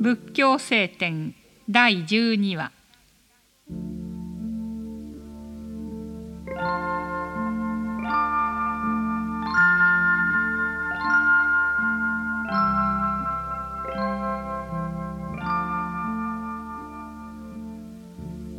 [0.00, 1.34] 仏教聖典
[1.68, 2.70] 第12話。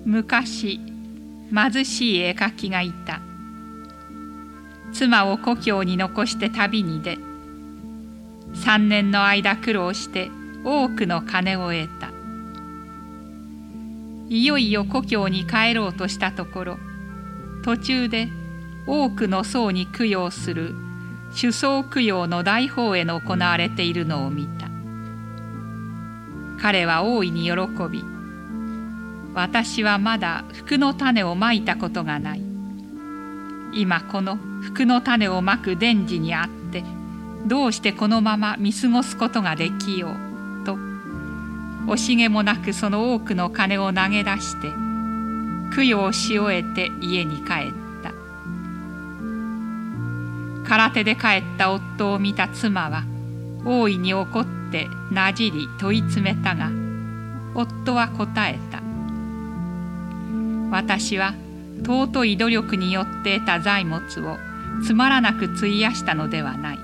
[0.05, 0.81] 昔
[1.53, 3.21] 貧しい絵描きがいた。
[4.91, 7.17] 妻を故郷に残して旅に出
[8.55, 10.29] 3年の間苦労して
[10.63, 12.11] 多くの金を得た。
[14.29, 16.77] いよいよ故郷に帰ろうとしたところ
[17.63, 18.29] 途中で
[18.85, 20.75] 多くの僧に供養する
[21.33, 24.69] 主僧供養の大法会の行われているのを見た。
[26.61, 27.51] 彼は大いに喜
[27.89, 28.03] び
[29.33, 32.41] 私はまだ福の種をまいたことがない。
[33.73, 36.83] 今この福の種をまく伝次にあって
[37.45, 40.28] どうしてこのまま見過ごすことができよう。
[41.87, 44.69] 惜しげもなくその多くの金を投げ出して
[45.75, 47.45] 供養し終えて家に帰っ
[48.03, 48.11] た。
[50.67, 53.03] 空手で帰った夫を見た妻は
[53.65, 56.69] 大いに怒ってなじり問い詰めたが
[57.55, 58.81] 夫は答えた。
[60.71, 61.33] 私は
[61.81, 64.37] 尊い努力によって得た財物を
[64.85, 66.79] つまらなく費やしたのではない。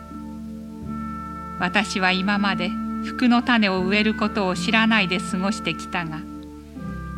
[1.59, 2.72] 私は今まで
[3.06, 6.20] 福の種を植えることを知らないで過ごしてきたが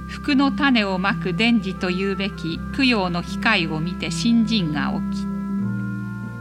[0.08, 5.26] 福の種をまく伝次というべき供養の機会を見て信心が起き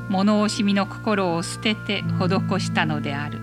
[0.08, 3.40] 物惜しみの心を捨てて施したのである。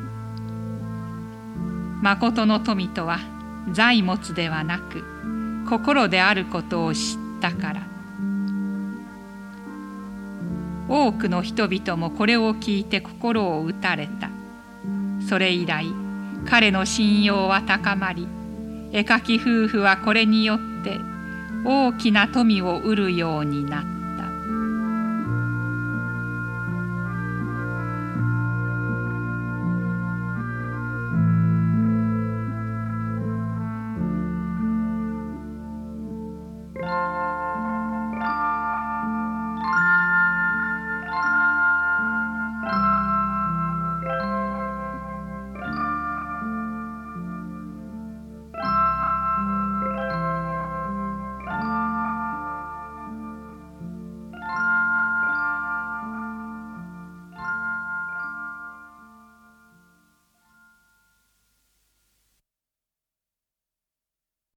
[2.01, 3.19] 誠の富とは
[3.71, 5.03] 財物ではなく
[5.69, 7.81] 心であることを知ったから。
[10.89, 14.29] 多くの人々もこれを聞いて心を打たれた。
[15.27, 15.85] それ以来
[16.45, 18.27] 彼の信用は高まり
[18.91, 20.99] 絵描き夫婦はこれによって
[21.65, 24.02] 大きな富を得るようになった。